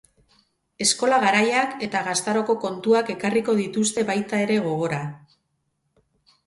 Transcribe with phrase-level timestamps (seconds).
[0.85, 5.03] Eskola garaiak eta gaztaroko kontuak ekarriko dituzte baita ere gogora.